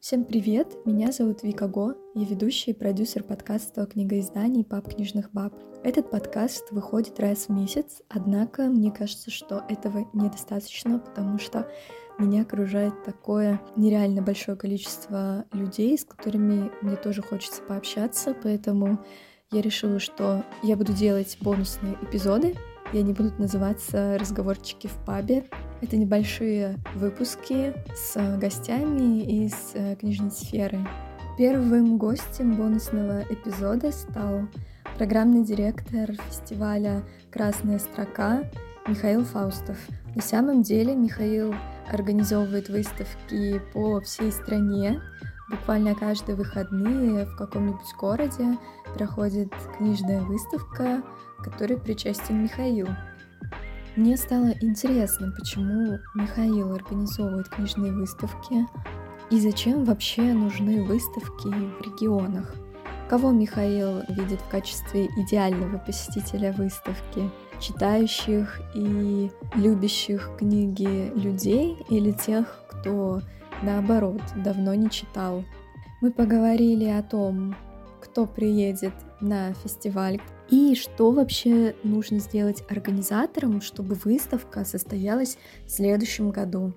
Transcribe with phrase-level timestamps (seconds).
[0.00, 0.78] Всем привет!
[0.86, 5.52] Меня зовут Вика Го, я ведущая и продюсер подкаста о книгоиздании «Пап книжных баб».
[5.84, 11.70] Этот подкаст выходит раз в месяц, однако мне кажется, что этого недостаточно, потому что
[12.18, 19.04] меня окружает такое нереально большое количество людей, с которыми мне тоже хочется пообщаться, поэтому
[19.52, 22.56] я решила, что я буду делать бонусные эпизоды,
[22.94, 25.44] и они будут называться «Разговорчики в пабе».
[25.80, 30.78] Это небольшие выпуски с гостями из э, книжной сферы.
[31.38, 34.42] Первым гостем бонусного эпизода стал
[34.98, 38.42] программный директор фестиваля «Красная строка»
[38.86, 39.78] Михаил Фаустов.
[40.14, 41.54] На самом деле Михаил
[41.90, 45.00] организовывает выставки по всей стране.
[45.48, 48.58] Буквально каждые выходные в каком-нибудь городе
[48.94, 51.02] проходит книжная выставка,
[51.42, 52.88] которой причастен Михаил.
[53.96, 58.66] Мне стало интересно, почему Михаил организовывает книжные выставки
[59.30, 62.54] и зачем вообще нужны выставки в регионах.
[63.08, 67.28] Кого Михаил видит в качестве идеального посетителя выставки?
[67.58, 73.22] Читающих и любящих книги людей или тех, кто,
[73.62, 75.44] наоборот, давно не читал?
[76.00, 77.56] Мы поговорили о том,
[78.00, 86.30] кто приедет на фестиваль и что вообще нужно сделать организаторам, чтобы выставка состоялась в следующем
[86.30, 86.72] году.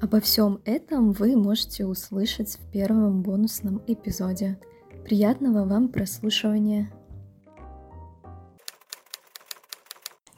[0.00, 4.58] Обо всем этом вы можете услышать в первом бонусном эпизоде.
[5.04, 6.92] Приятного вам прослушивания!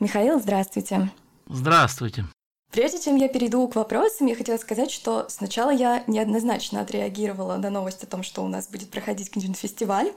[0.00, 1.10] Михаил, здравствуйте!
[1.48, 2.24] Здравствуйте!
[2.74, 7.70] Прежде чем я перейду к вопросам, я хотела сказать, что сначала я неоднозначно отреагировала на
[7.70, 10.10] новость о том, что у нас будет проходить книжный фестиваль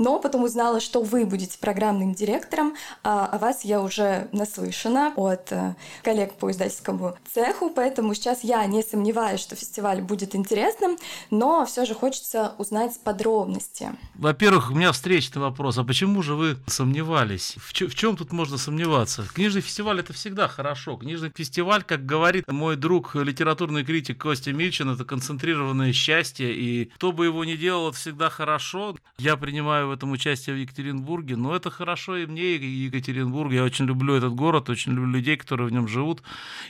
[0.00, 5.52] но потом узнала, что вы будете программным директором, а о вас я уже наслышана от
[5.52, 10.96] э, коллег по издательскому цеху, поэтому сейчас я не сомневаюсь, что фестиваль будет интересным,
[11.30, 13.90] но все же хочется узнать подробности.
[14.14, 17.56] Во-первых, у меня встречный вопрос, а почему же вы сомневались?
[17.58, 19.26] В, ч- в чем тут можно сомневаться?
[19.34, 20.96] Книжный фестиваль это всегда хорошо.
[20.96, 27.12] Книжный фестиваль, как говорит мой друг, литературный критик Костя Мильчин, это концентрированное счастье, и кто
[27.12, 28.96] бы его ни делал, это всегда хорошо.
[29.18, 33.52] Я принимаю в этом участие в Екатеринбурге, но это хорошо и мне, и Екатеринбург.
[33.52, 36.22] Я очень люблю этот город, очень люблю людей, которые в нем живут.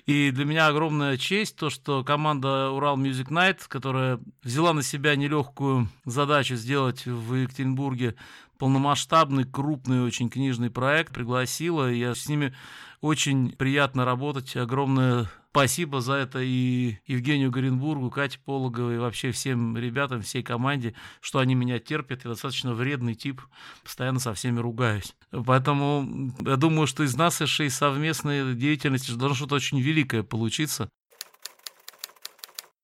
[0.06, 5.16] И для меня огромная честь то, что команда Урал Music Night, которая взяла на себя
[5.16, 8.14] нелегкую задачу сделать в Екатеринбурге
[8.58, 11.91] полномасштабный, крупный очень книжный проект, пригласила.
[11.91, 12.54] Я с ними
[13.00, 14.56] очень приятно работать.
[14.56, 21.38] Огромное спасибо за это и Евгению Горенбургу, Кате Пологовой, вообще всем ребятам, всей команде, что
[21.41, 22.25] они меня терпят.
[22.25, 23.43] Я достаточно вредный тип,
[23.83, 25.15] постоянно со всеми ругаюсь.
[25.31, 30.88] Поэтому я думаю, что из нас и совместной деятельности должно что-то очень великое получиться.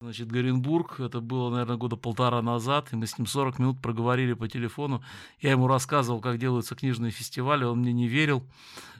[0.02, 4.34] Значит, Горенбург, это было, наверное, года полтора назад, и мы с ним 40 минут проговорили
[4.34, 5.02] по телефону.
[5.40, 8.46] Я ему рассказывал, как делаются книжные фестивали, он мне не верил,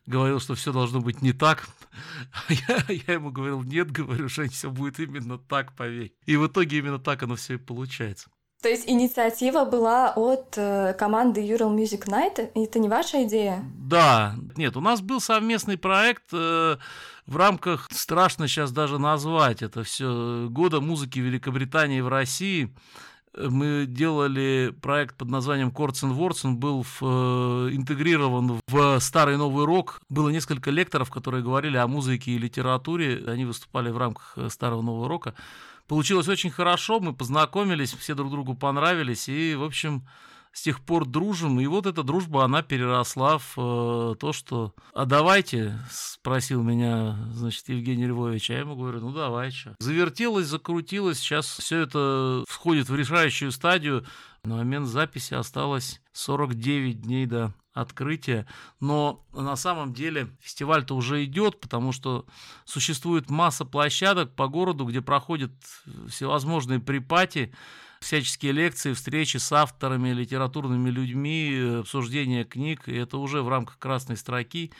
[0.07, 1.69] говорил, что все должно быть не так.
[2.49, 6.15] Я, я ему говорил, нет, говорю, что все будет именно так, поверь.
[6.25, 8.31] И в итоге именно так оно все и получается.
[8.63, 13.63] То есть инициатива была от э, команды Ural Music Night, это не ваша идея?
[13.77, 16.77] Да, нет, у нас был совместный проект э,
[17.27, 22.75] в рамках, страшно сейчас даже назвать это все, года музыки Великобритании в России.
[23.37, 29.37] Мы делали проект под названием Chords and Words, он был в, э, интегрирован в старый
[29.37, 30.01] новый рок.
[30.09, 34.81] Было несколько лекторов, которые говорили о музыке и литературе, они выступали в рамках э, старого
[34.81, 35.35] нового рока.
[35.87, 40.07] Получилось очень хорошо, мы познакомились, все друг другу понравились, и, в общем,
[40.57, 41.61] с тех пор дружим.
[41.61, 47.69] И вот эта дружба, она переросла в э, то, что «А давайте?»– спросил меня, значит,
[47.69, 48.51] Евгений Львович.
[48.51, 49.77] А я ему говорю, ну давай, что.
[49.79, 54.07] Завертелось, закрутилось, сейчас все это входит в решающую стадию.
[54.45, 58.47] На момент записи осталось 49 дней до открытия.
[58.81, 62.27] Но на самом деле фестиваль-то уже идет, потому что
[62.65, 65.53] существует масса площадок по городу, где проходят
[66.09, 67.55] всевозможные припати,
[68.01, 72.89] всяческие лекции, встречи с авторами, литературными людьми, обсуждение книг.
[72.89, 74.73] И это уже в рамках красной строки.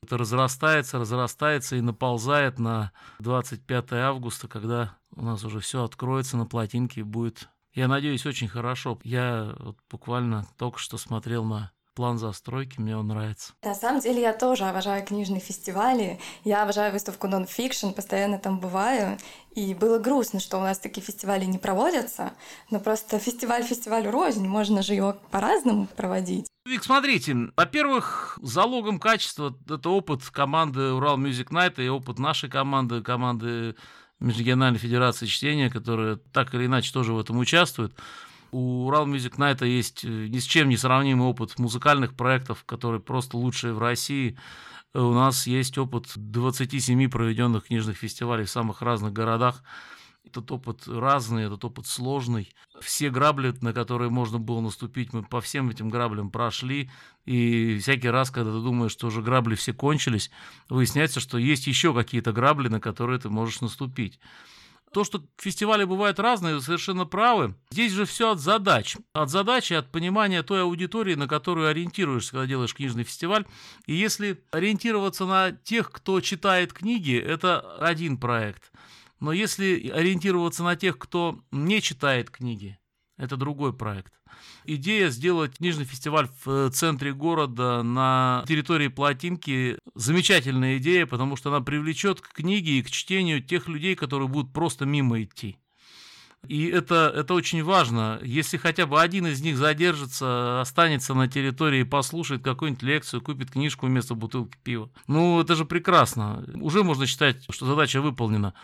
[0.00, 6.46] Это разрастается, разрастается и наползает на 25 августа, когда у нас уже все откроется на
[6.46, 7.48] плотинке и будет
[7.78, 8.98] я надеюсь, очень хорошо.
[9.04, 13.54] Я вот буквально только что смотрел на план застройки, мне он нравится.
[13.64, 19.18] На самом деле я тоже обожаю книжные фестивали, я обожаю выставку Non-Fiction, постоянно там бываю,
[19.56, 22.34] и было грустно, что у нас такие фестивали не проводятся,
[22.70, 26.46] но просто фестиваль фестивалю рознь, можно же его по-разному проводить.
[26.64, 33.02] Вик, смотрите, во-первых, залогом качества это опыт команды Урал Music Night и опыт нашей команды,
[33.02, 33.74] команды
[34.20, 37.92] Межрегиональной Федерации чтения, которая так или иначе тоже в этом участвует.
[38.50, 43.00] У Урал Music Night есть э, ни с чем не сравнимый опыт музыкальных проектов, которые
[43.00, 44.38] просто лучшие в России.
[44.94, 49.62] У нас есть опыт 27 проведенных книжных фестивалей в самых разных городах.
[50.24, 52.54] Этот опыт разный, этот опыт сложный.
[52.80, 56.90] Все грабли, на которые можно было наступить, мы по всем этим граблям прошли.
[57.26, 60.30] И всякий раз, когда ты думаешь, что уже грабли все кончились,
[60.68, 64.18] выясняется, что есть еще какие-то грабли, на которые ты можешь наступить.
[64.92, 67.54] То, что фестивали бывают разные, совершенно правы.
[67.70, 68.96] Здесь же все от задач.
[69.12, 73.44] От задачи, от понимания той аудитории, на которую ориентируешься, когда делаешь книжный фестиваль.
[73.86, 78.72] И если ориентироваться на тех, кто читает книги, это один проект.
[79.20, 82.78] Но если ориентироваться на тех, кто не читает книги,
[83.18, 84.14] это другой проект.
[84.64, 91.50] Идея сделать книжный фестиваль в э, центре города на территории Плотинки замечательная идея, потому что
[91.50, 95.58] она привлечет к книге и к чтению тех людей, которые будут просто мимо идти.
[96.46, 98.20] И это, это очень важно.
[98.22, 103.86] Если хотя бы один из них задержится, останется на территории, послушает какую-нибудь лекцию, купит книжку
[103.86, 104.90] вместо бутылки пива.
[105.08, 106.44] Ну, это же прекрасно.
[106.54, 108.54] Уже можно считать, что задача выполнена.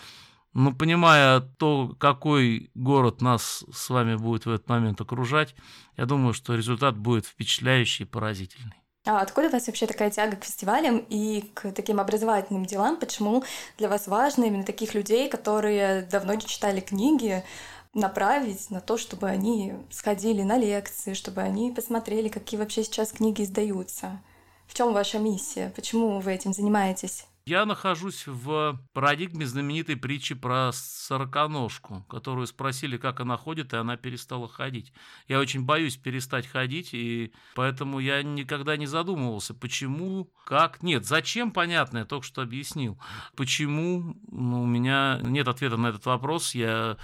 [0.55, 5.55] Но понимая то, какой город нас с вами будет в этот момент окружать,
[5.97, 8.75] я думаю, что результат будет впечатляющий и поразительный.
[9.07, 12.97] А откуда у вас вообще такая тяга к фестивалям и к таким образовательным делам?
[12.97, 13.45] Почему
[13.77, 17.45] для вас важно именно таких людей, которые давно не читали книги,
[17.93, 23.43] направить на то, чтобы они сходили на лекции, чтобы они посмотрели, какие вообще сейчас книги
[23.43, 24.23] издаются?
[24.67, 25.73] В чем ваша миссия?
[25.77, 27.27] Почему вы этим занимаетесь?
[27.47, 33.99] Я нахожусь в парадигме знаменитой притчи про сороконожку, которую спросили, как она ходит, и она
[33.99, 34.95] перестала ходить.
[35.29, 40.83] Я очень боюсь перестать ходить, и поэтому я никогда не задумывался, почему, как.
[40.83, 42.99] Нет, зачем, понятно, я только что объяснил.
[43.37, 46.97] Почему ну, у меня нет ответа на этот вопрос, я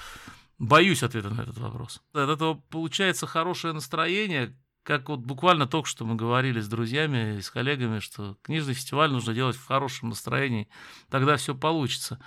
[0.59, 2.01] боюсь ответа на этот вопрос.
[2.15, 7.51] От этого получается хорошее настроение, как вот буквально только что мы говорили с друзьями с
[7.51, 10.69] коллегами, что книжный фестиваль нужно делать в хорошем настроении,
[11.11, 12.21] тогда все получится.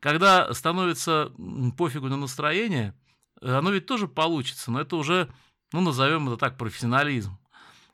[0.00, 1.32] Когда становится
[1.76, 2.94] пофигу на настроение,
[3.40, 5.32] оно ведь тоже получится, но это уже,
[5.72, 7.38] ну, назовем это так, профессионализм.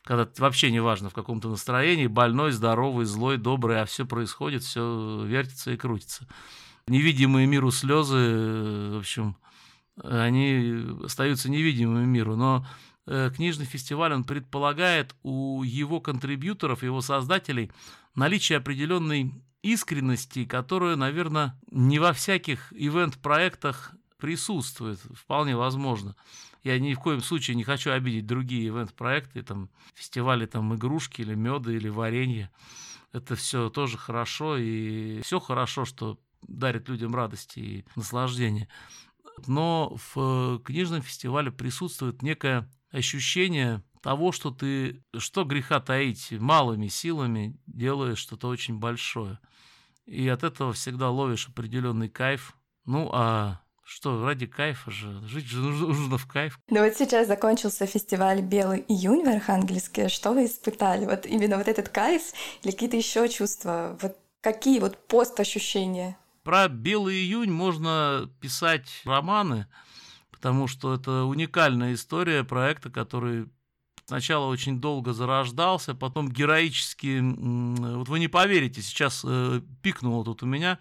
[0.04, 4.62] Когда вообще не важно в каком то настроении, больной, здоровый, злой, добрый, а все происходит,
[4.62, 6.26] все вертится и крутится.
[6.86, 9.36] Невидимые миру слезы, в общем,
[10.02, 12.64] они остаются невидимыми миру, но
[12.97, 17.70] Э, книжный фестиваль, он предполагает у его контрибьюторов, его создателей
[18.14, 19.32] наличие определенной
[19.62, 24.99] искренности, которая, наверное, не во всяких ивент-проектах присутствует.
[25.14, 26.16] Вполне возможно.
[26.64, 31.34] Я ни в коем случае не хочу обидеть другие ивент-проекты, там, фестивали там, игрушки или
[31.34, 32.50] меда или варенье.
[33.12, 38.69] Это все тоже хорошо, и все хорошо, что дарит людям радости и наслаждение.
[39.46, 47.58] Но в книжном фестивале присутствует некая ощущение того, что ты, что греха таить, малыми силами
[47.67, 49.38] делаешь что-то очень большое.
[50.06, 52.56] И от этого всегда ловишь определенный кайф.
[52.87, 56.58] Ну, а что, ради кайфа же, жить же нужно, нужно в кайф.
[56.69, 60.08] Ну вот сейчас закончился фестиваль «Белый июнь» в Архангельске.
[60.08, 61.06] Что вы испытали?
[61.06, 62.23] Вот именно вот этот кайф
[62.62, 63.99] или какие-то еще чувства?
[64.02, 66.19] Вот какие вот пост-ощущения?
[66.43, 69.67] Про «Белый июнь» можно писать романы,
[70.38, 73.49] потому что это уникальная история проекта, который
[74.07, 80.47] сначала очень долго зарождался, потом героически, вот вы не поверите, сейчас э, пикнуло тут у
[80.47, 80.78] меня,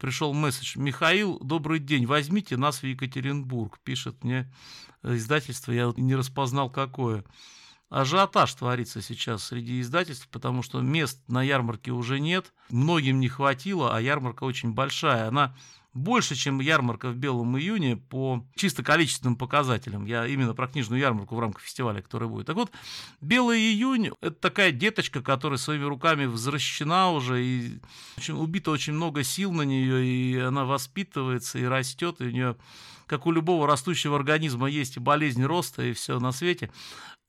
[0.00, 0.76] пришел месседж.
[0.76, 4.52] Михаил, добрый день, возьмите нас в Екатеринбург, пишет мне
[5.04, 7.24] издательство, я не распознал какое.
[7.90, 13.96] Ажиотаж творится сейчас среди издательств, потому что мест на ярмарке уже нет, многим не хватило,
[13.96, 15.54] а ярмарка очень большая, она
[15.92, 20.06] больше, чем ярмарка в Белом июне по чисто количественным показателям.
[20.06, 22.46] Я именно про книжную ярмарку в рамках фестиваля, который будет.
[22.46, 22.70] Так вот,
[23.20, 27.80] Белый июнь– это такая деточка, которая своими руками возвращена уже, и
[28.16, 32.56] очень, убито очень много сил на нее, и она воспитывается и растет, и у нее
[33.06, 36.70] как у любого растущего организма есть и болезнь роста, и все на свете.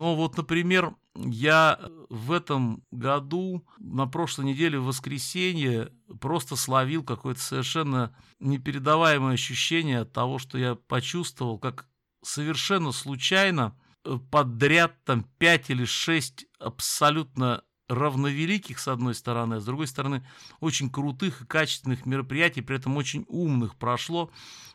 [0.02, 1.80] Ну вот, например, я
[2.10, 10.12] в этом году на прошлой неделе в воскресенье просто словил какое-то совершенно непередаваемое ощущение от
[10.12, 11.86] того, что я почувствовал, как
[12.24, 19.66] совершенно случайно э, подряд там 5 или 6 абсолютно равновеликих, с одной стороны, а с
[19.66, 20.26] другой стороны,
[20.62, 24.32] очень крутых и качественных мероприятий, при этом очень умных прошло.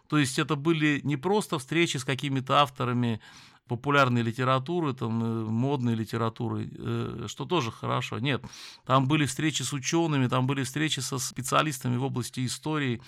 [0.08, 3.20] То есть это были не просто встречи с какими-то авторами
[3.68, 8.18] популярной литературы, там, э, модной литературы, э, что тоже хорошо.
[8.18, 8.42] Нет,
[8.84, 13.02] там были встречи с учеными, там были встречи со специалистами в области истории,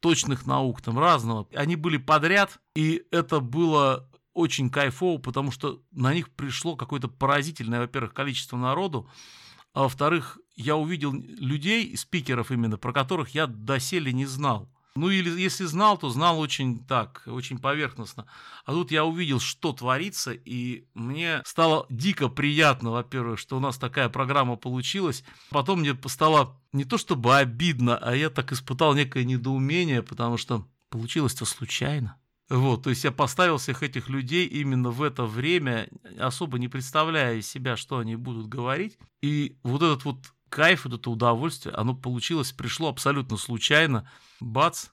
[0.00, 1.46] точных наук, там разного.
[1.54, 7.80] Они были подряд, и это было очень кайфово, потому что на них пришло какое-то поразительное,
[7.80, 9.08] во-первых, количество народу,
[9.74, 14.68] а во-вторых, я увидел людей, спикеров именно, про которых я доселе не знал.
[14.94, 18.26] Ну или если знал, то знал очень так, очень поверхностно.
[18.66, 23.78] А тут я увидел, что творится, и мне стало дико приятно, во-первых, что у нас
[23.78, 25.24] такая программа получилась.
[25.50, 30.68] Потом мне стало не то чтобы обидно, а я так испытал некое недоумение, потому что
[30.90, 32.16] получилось-то случайно.
[32.50, 37.40] Вот, то есть я поставил всех этих людей именно в это время, особо не представляя
[37.40, 38.98] себя, что они будут говорить.
[39.22, 40.18] И вот этот вот
[40.52, 44.08] кайф, вот это удовольствие, оно получилось, пришло абсолютно случайно.
[44.40, 44.88] Бац,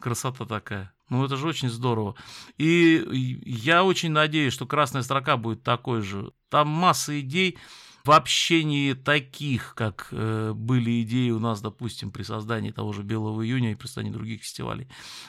[0.00, 0.92] красота такая.
[1.08, 2.14] Ну, это же очень здорово.
[2.58, 6.32] И я очень надеюсь, что красная строка будет такой же.
[6.50, 7.58] Там масса идей
[8.04, 13.44] в общении таких, как э, были идеи у нас, допустим, при создании того же Белого
[13.44, 14.88] июня и при создании других фестивалей.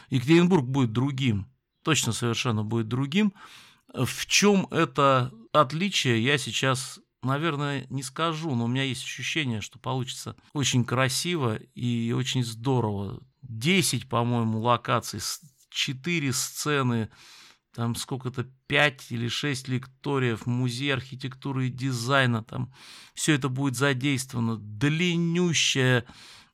[0.09, 1.47] Екатеринбург будет другим
[1.83, 3.33] точно совершенно будет другим.
[3.93, 9.79] В чем это отличие, я сейчас, наверное, не скажу, но у меня есть ощущение, что
[9.79, 13.21] получится очень красиво и очень здорово.
[13.43, 15.19] 10, по-моему, локаций,
[15.69, 17.09] 4 сцены,
[17.73, 22.73] там сколько-то 5 или 6 лекториев, музей архитектуры и дизайна, там
[23.13, 26.05] все это будет задействовано, длиннющая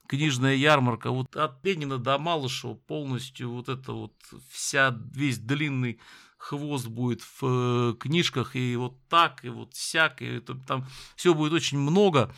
[0.08, 4.14] книжная ярмарка, вот от Ленина до Малышева полностью вот это вот
[4.50, 6.00] вся, весь длинный
[6.38, 11.34] хвост будет в э, книжках, и вот так, и вот сяк, и это, там все
[11.34, 12.34] будет очень много.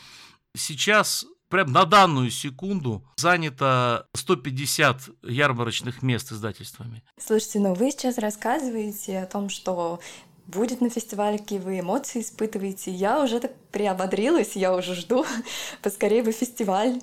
[0.56, 7.03] Сейчас прям на данную секунду занято 150 ярмарочных мест издательствами.
[7.20, 10.00] Слушайте, ну вы сейчас рассказываете о том, что
[10.48, 12.91] будет на фестивале, какие вы эмоции испытываете.
[12.91, 15.25] Я уже так приободрилась, я уже жду
[15.82, 17.00] поскорее бы фестиваль.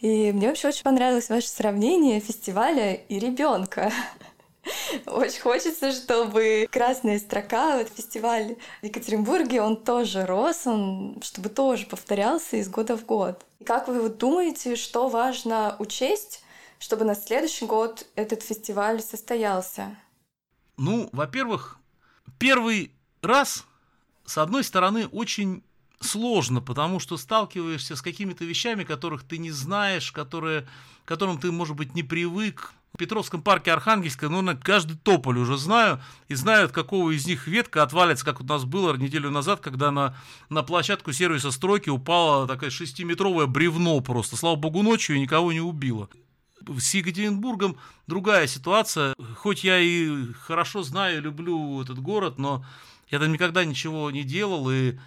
[0.00, 3.92] И мне вообще очень понравилось ваше сравнение фестиваля и ребенка.
[5.06, 11.86] Очень хочется, чтобы красная строка, вот фестиваль в Екатеринбурге, он тоже рос, он, чтобы тоже
[11.86, 13.44] повторялся из года в год.
[13.58, 16.42] И как вы вот думаете, что важно учесть,
[16.78, 19.96] чтобы на следующий год этот фестиваль состоялся?
[20.76, 21.78] Ну, во-первых,
[22.38, 23.66] первый раз,
[24.24, 25.62] с одной стороны, очень
[26.00, 30.66] сложно, потому что сталкиваешься с какими-то вещами, которых ты не знаешь, которые,
[31.04, 32.72] к которым ты, может быть, не привык.
[32.92, 37.26] В Петровском парке Архангельска, ну, на каждый тополь уже знаю, и знаю, от какого из
[37.26, 40.16] них ветка отвалится, как у нас было неделю назад, когда на,
[40.48, 44.36] на площадку сервиса стройки упало такое шестиметровое бревно просто.
[44.36, 46.08] Слава богу, ночью и никого не убило.
[46.78, 49.14] С Екатеринбургом другая ситуация.
[49.36, 52.64] Хоть я и хорошо знаю люблю этот город, но
[53.08, 54.98] я там никогда ничего не делал, и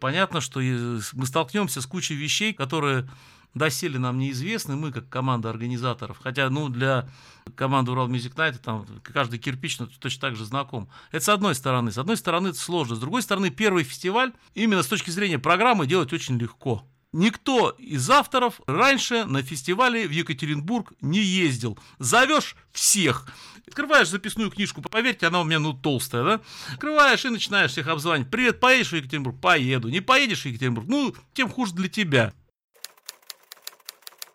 [0.00, 3.08] понятно, что мы столкнемся с кучей вещей, которые
[3.54, 7.08] доселе нам неизвестны, мы как команда организаторов, хотя, ну, для
[7.54, 10.88] команды Урал Music Night там каждый кирпич ну, точно так же знаком.
[11.10, 11.90] Это с одной стороны.
[11.92, 12.96] С одной стороны это сложно.
[12.96, 16.86] С другой стороны, первый фестиваль именно с точки зрения программы делать очень легко.
[17.12, 21.78] Никто из авторов раньше на фестивале в Екатеринбург не ездил.
[21.98, 23.26] Зовешь всех.
[23.68, 26.40] Открываешь записную книжку, поверьте, она у меня ну толстая, да?
[26.72, 28.30] Открываешь и начинаешь всех обзванивать.
[28.30, 29.40] Привет, поедешь в Екатеринбург?
[29.40, 29.88] Поеду.
[29.88, 30.86] Не поедешь в Екатеринбург?
[30.88, 32.32] Ну, тем хуже для тебя.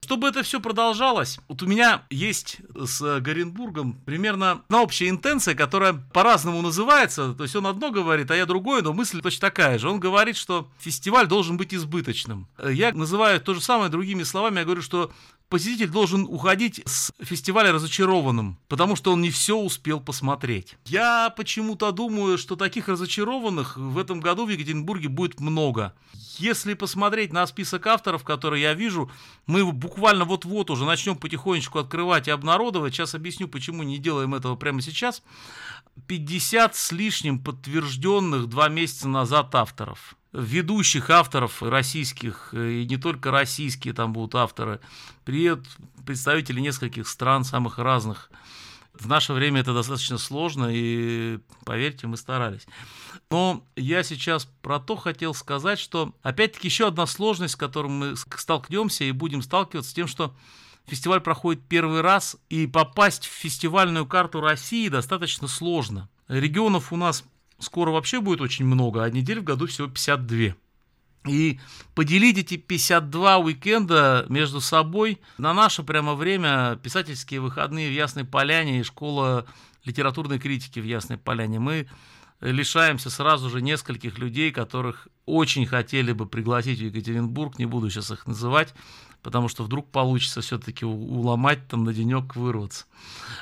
[0.07, 5.91] Чтобы это все продолжалось, вот у меня есть с Горенбургом примерно на общая интенция, которая
[6.13, 7.33] по-разному называется.
[7.33, 9.89] То есть он одно говорит, а я другое, но мысль точно такая же.
[9.89, 12.47] Он говорит, что фестиваль должен быть избыточным.
[12.57, 14.59] Я называю то же самое другими словами.
[14.59, 15.11] Я говорю, что
[15.49, 20.75] посетитель должен уходить с фестиваля разочарованным, потому что он не все успел посмотреть.
[20.85, 25.93] Я почему-то думаю, что таких разочарованных в этом году в Екатеринбурге будет много.
[26.37, 29.09] Если посмотреть на список авторов, которые я вижу,
[29.45, 32.93] мы буквально вот-вот уже начнем потихонечку открывать и обнародовать.
[32.93, 35.23] Сейчас объясню, почему не делаем этого прямо сейчас.
[36.07, 43.93] 50 с лишним подтвержденных два месяца назад авторов ведущих авторов российских, и не только российские
[43.93, 44.79] там будут авторы,
[45.25, 45.67] приедут
[46.05, 48.29] представители нескольких стран, самых разных.
[48.93, 52.65] В наше время это достаточно сложно, и поверьте, мы старались.
[53.29, 58.15] Но я сейчас про то хотел сказать, что опять-таки еще одна сложность, с которой мы
[58.15, 60.33] столкнемся и будем сталкиваться, с тем, что
[60.87, 66.09] фестиваль проходит первый раз, и попасть в фестивальную карту России достаточно сложно.
[66.27, 67.23] Регионов у нас
[67.59, 70.55] скоро вообще будет очень много, а недель в году всего 52.
[71.27, 71.59] И
[71.93, 78.79] поделить эти 52 уикенда между собой на наше прямо время писательские выходные в Ясной Поляне
[78.79, 79.45] и школа
[79.83, 81.87] литературной критики в Ясной Поляне мы
[82.41, 88.11] лишаемся сразу же нескольких людей, которых очень хотели бы пригласить в Екатеринбург, не буду сейчас
[88.11, 88.73] их называть,
[89.23, 92.85] потому что вдруг получится все-таки уломать там на денек вырваться.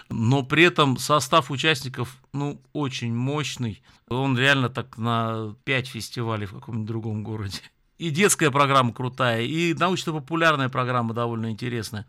[0.10, 3.82] Но при этом состав участников, ну, очень мощный.
[4.08, 7.60] Он реально так на 5 фестивалей в каком-нибудь другом городе.
[7.98, 12.06] И детская программа крутая, и научно-популярная программа довольно интересная.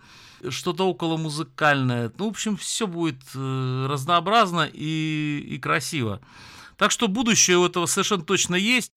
[0.49, 2.11] Что-то около музыкальное.
[2.19, 6.21] Ну, в общем, все будет э, разнообразно и, и красиво.
[6.76, 8.90] Так что будущее у этого совершенно точно есть.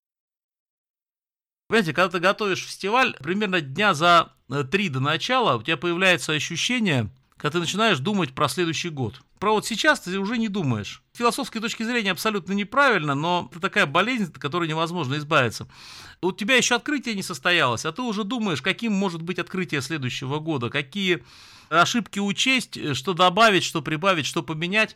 [1.68, 6.34] Понимаете, когда ты готовишь фестиваль, примерно дня за э, три до начала у тебя появляется
[6.34, 9.22] ощущение, когда ты начинаешь думать про следующий год.
[9.38, 11.04] Про вот сейчас ты уже не думаешь.
[11.14, 15.68] С философской точки зрения абсолютно неправильно, но это такая болезнь, от которой невозможно избавиться.
[16.22, 20.40] У тебя еще открытие не состоялось, а ты уже думаешь, каким может быть открытие следующего
[20.40, 21.24] года, какие
[21.70, 24.96] ошибки учесть, что добавить, что прибавить, что поменять.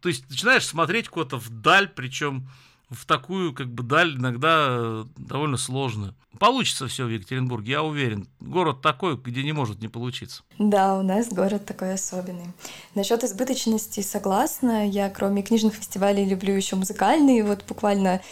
[0.00, 2.48] То есть начинаешь смотреть куда-то вдаль, причем
[2.90, 6.14] в такую как бы даль иногда э, довольно сложно.
[6.38, 8.28] Получится все в Екатеринбурге, я уверен.
[8.40, 10.42] Город такой, где не может не получиться.
[10.58, 12.46] Да, у нас город такой особенный.
[12.94, 14.88] Насчет избыточности согласна.
[14.88, 17.44] Я, кроме книжных фестивалей, люблю еще музыкальные.
[17.44, 18.22] Вот буквально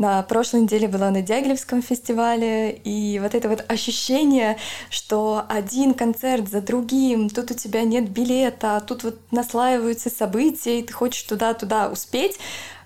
[0.00, 4.56] на прошлой неделе была на Дягилевском фестивале, и вот это вот ощущение,
[4.88, 10.82] что один концерт за другим, тут у тебя нет билета, тут вот наслаиваются события, и
[10.82, 12.38] ты хочешь туда-туда успеть,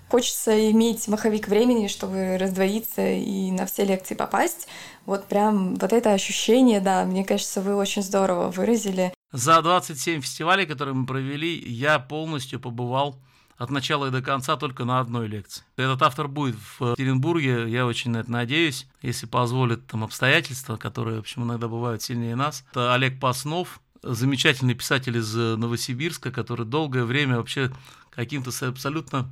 [0.09, 4.67] хочется иметь маховик времени, чтобы раздвоиться и на все лекции попасть.
[5.05, 9.13] Вот прям вот это ощущение, да, мне кажется, вы очень здорово выразили.
[9.31, 13.15] За 27 фестивалей, которые мы провели, я полностью побывал
[13.57, 15.63] от начала и до конца только на одной лекции.
[15.77, 21.17] Этот автор будет в Екатеринбурге, я очень на это надеюсь, если позволят там обстоятельства, которые,
[21.17, 22.65] в общем, иногда бывают сильнее нас.
[22.71, 27.71] Это Олег Паснов, замечательный писатель из Новосибирска, который долгое время вообще
[28.09, 29.29] каким-то абсолютно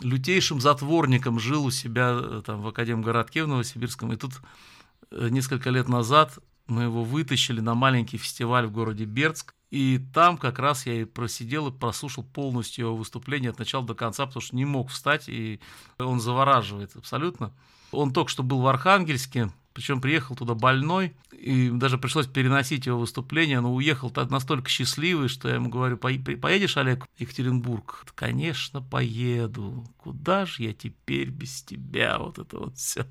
[0.00, 4.12] лютейшим затворником жил у себя э, там в Академгородке в Новосибирском.
[4.12, 4.32] И тут
[5.10, 9.54] э, несколько лет назад мы его вытащили на маленький фестиваль в городе Бердск.
[9.70, 13.94] И там как раз я и просидел и прослушал полностью его выступление от начала до
[13.94, 15.60] конца, потому что не мог встать, и
[15.98, 17.52] он завораживает абсолютно.
[17.92, 22.98] Он только что был в Архангельске, причем приехал туда больной, и даже пришлось переносить его
[22.98, 28.04] выступление, но уехал так настолько счастливый, что я ему говорю, поедешь, Олег, в Екатеринбург?
[28.16, 29.86] Конечно, поеду.
[29.96, 32.18] Куда же я теперь без тебя?
[32.18, 33.06] Вот это вот все.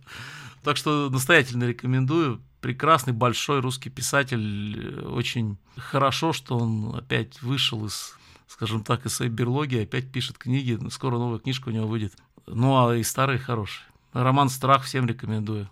[0.63, 2.41] Так что настоятельно рекомендую.
[2.61, 4.99] Прекрасный, большой русский писатель.
[5.05, 8.15] Очень хорошо, что он опять вышел из
[8.49, 10.77] скажем так, из своей берлоги, опять пишет книги.
[10.89, 12.13] Скоро новая книжка у него выйдет.
[12.47, 13.85] Ну, а и старые хорошие.
[14.11, 15.69] Роман «Страх» всем рекомендую.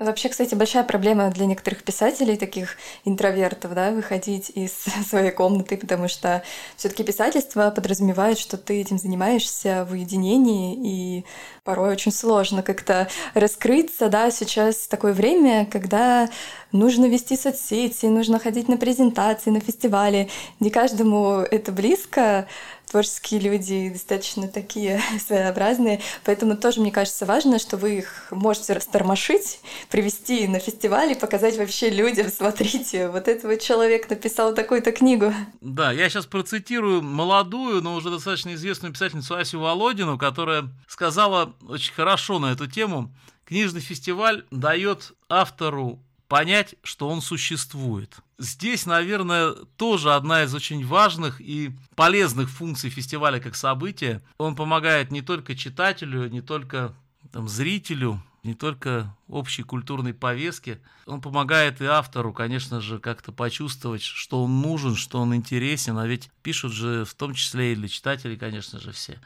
[0.00, 4.72] Вообще, кстати, большая проблема для некоторых писателей, таких интровертов, да, выходить из
[5.06, 6.42] своей комнаты, потому что
[6.78, 11.26] все таки писательство подразумевает, что ты этим занимаешься в уединении, и
[11.64, 16.30] порой очень сложно как-то раскрыться, да, сейчас такое время, когда
[16.72, 20.30] нужно вести соцсети, нужно ходить на презентации, на фестивали.
[20.60, 22.48] Не каждому это близко,
[22.90, 29.60] творческие люди достаточно такие своеобразные, поэтому тоже, мне кажется, важно, что вы их можете растормошить,
[29.90, 35.32] привести на фестиваль и показать вообще людям, смотрите, вот этот вот человек написал такую-то книгу.
[35.60, 41.92] Да, я сейчас процитирую молодую, но уже достаточно известную писательницу Асю Володину, которая сказала очень
[41.92, 43.14] хорошо на эту тему.
[43.44, 48.16] Книжный фестиваль дает автору понять, что он существует.
[48.40, 54.22] Здесь, наверное, тоже одна из очень важных и полезных функций фестиваля как события.
[54.38, 56.94] Он помогает не только читателю, не только
[57.32, 64.00] там, зрителю, не только общей культурной повестке, он помогает и автору, конечно же, как-то почувствовать,
[64.00, 67.88] что он нужен, что он интересен, а ведь пишут же в том числе и для
[67.88, 69.20] читателей, конечно же, все.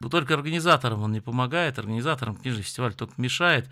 [0.00, 3.66] Но только организаторам он не помогает, организаторам книжный фестиваль только мешает,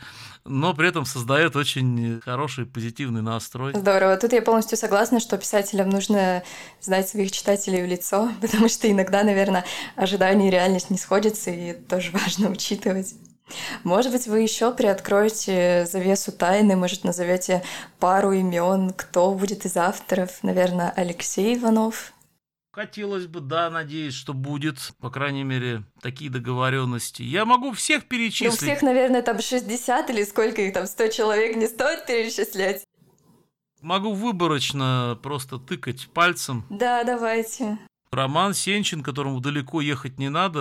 [0.45, 3.75] но при этом создает очень хороший позитивный настрой.
[3.75, 4.17] Здорово.
[4.17, 6.43] Тут я полностью согласна, что писателям нужно
[6.81, 9.65] знать своих читателей в лицо, потому что иногда, наверное,
[9.97, 13.15] ожидания и реальность не сходятся, и тоже важно учитывать.
[13.83, 17.63] Может быть, вы еще приоткроете завесу тайны, может, назовете
[17.99, 20.43] пару имен, кто будет из авторов.
[20.43, 22.14] Наверное, Алексей Иванов,
[22.75, 27.23] Хотелось бы, да, надеюсь, что будет, по крайней мере, такие договоренности.
[27.23, 28.51] Я могу всех перечислить.
[28.51, 32.83] Ну, всех, наверное, там 60 или сколько их там, 100 человек не стоит перечислять.
[33.81, 36.67] Могу выборочно просто тыкать пальцем.
[36.69, 37.79] Да, давайте.
[38.11, 40.61] Роман Сенчин, которому далеко ехать не надо,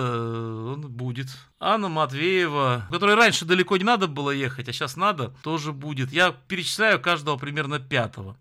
[0.74, 1.26] он будет.
[1.58, 6.12] Анна Матвеева, которой раньше далеко не надо было ехать, а сейчас надо, тоже будет.
[6.12, 8.36] Я перечисляю каждого примерно пятого.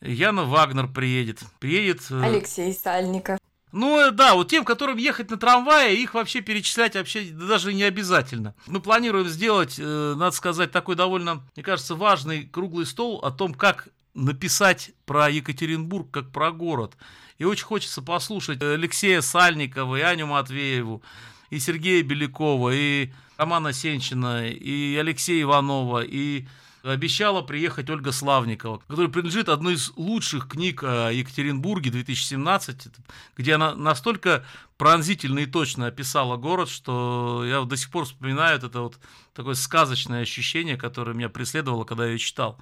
[0.00, 1.42] Яна Вагнер приедет.
[1.58, 2.00] Приедет...
[2.10, 3.38] Э, Алексей Сальников.
[3.72, 7.84] Ну э, да, вот тем, которым ехать на трамвае, их вообще перечислять вообще даже не
[7.84, 8.54] обязательно.
[8.66, 13.54] Мы планируем сделать, э, надо сказать, такой довольно, мне кажется, важный круглый стол о том,
[13.54, 16.96] как написать про Екатеринбург как про город.
[17.38, 21.02] И очень хочется послушать Алексея Сальникова и Аню Матвееву,
[21.50, 26.46] и Сергея Белякова, и Романа Сенчина, и Алексея Иванова, и
[26.82, 32.88] обещала приехать Ольга Славникова, которая принадлежит одной из лучших книг о Екатеринбурге 2017,
[33.36, 34.44] где она настолько
[34.76, 38.98] пронзительно и точно описала город, что я до сих пор вспоминаю это вот
[39.34, 42.58] такое сказочное ощущение, которое меня преследовало, когда я ее читал.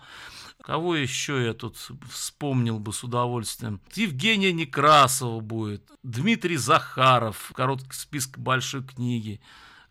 [0.63, 1.77] Кого еще я тут
[2.11, 3.81] вспомнил бы с удовольствием?
[3.95, 9.41] Евгения Некрасова будет, Дмитрий Захаров, короткий список большой книги.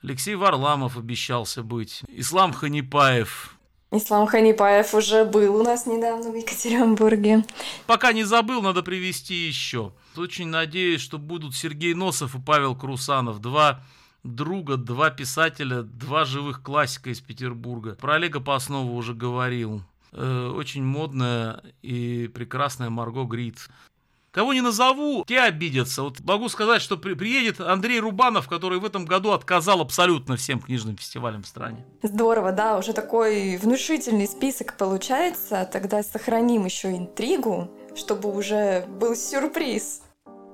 [0.03, 3.56] Алексей Варламов обещался быть, Ислам Ханипаев,
[3.89, 7.45] Ислам Ханипаев уже был у нас недавно в Екатеринбурге.
[7.85, 9.93] Пока не забыл, надо привести еще.
[10.17, 13.39] Очень надеюсь, что будут Сергей Носов и Павел Крусанов.
[13.39, 13.81] Два
[14.23, 17.95] друга, два писателя, два живых классика из Петербурга.
[17.95, 19.81] Про Олега Паснову уже говорил.
[20.11, 23.69] Э, очень модная и прекрасная Марго Грит.
[24.37, 26.03] Кого не назову, те обидятся.
[26.03, 30.59] Вот могу сказать, что при, приедет Андрей Рубанов, который в этом году отказал абсолютно всем
[30.59, 31.83] книжным фестивалям в стране.
[32.03, 35.67] Здорово, да, уже такой внушительный список получается.
[35.73, 40.03] Тогда сохраним еще интригу, чтобы уже был сюрприз.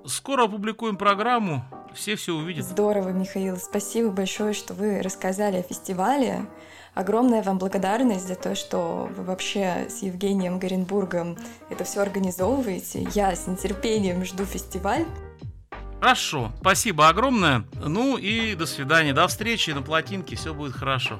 [0.06, 1.64] Скоро опубликуем программу,
[1.94, 2.66] все все увидят.
[2.66, 3.58] Здорово, Михаил.
[3.58, 6.46] Спасибо большое, что вы рассказали о фестивале.
[6.94, 11.38] Огромная вам благодарность за то, что вы вообще с Евгением Горенбургом
[11.70, 13.08] это все организовываете.
[13.16, 15.06] Я с нетерпением жду фестиваль.
[16.00, 17.64] Хорошо, спасибо огромное.
[17.76, 21.18] Ну и до свидания, до встречи на плотинке, все будет хорошо.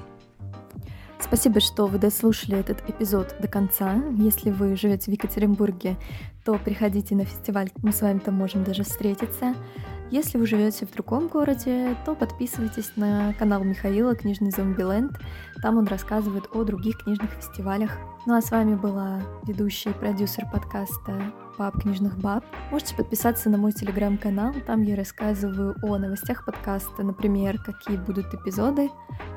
[1.18, 3.94] Спасибо, что вы дослушали этот эпизод до конца.
[4.18, 5.96] Если вы живете в Екатеринбурге,
[6.44, 9.54] то приходите на фестиваль, мы с вами там можем даже встретиться.
[10.10, 15.18] Если вы живете в другом городе, то подписывайтесь на канал Михаила «Книжный зомбиленд».
[15.62, 17.90] Там он рассказывает о других книжных фестивалях.
[18.26, 22.44] Ну а с вами была ведущая и продюсер подкаста «Пап книжных баб».
[22.70, 28.90] Можете подписаться на мой телеграм-канал, там я рассказываю о новостях подкаста, например, какие будут эпизоды.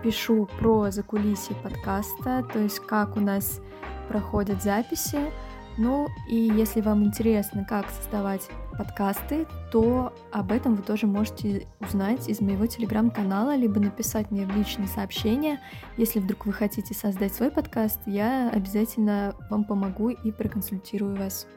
[0.03, 3.61] Пишу про закулисье подкаста, то есть как у нас
[4.09, 5.31] проходят записи,
[5.77, 12.27] ну и если вам интересно, как создавать подкасты, то об этом вы тоже можете узнать
[12.29, 15.59] из моего телеграм-канала, либо написать мне в личные сообщения.
[15.97, 21.47] Если вдруг вы хотите создать свой подкаст, я обязательно вам помогу и проконсультирую вас.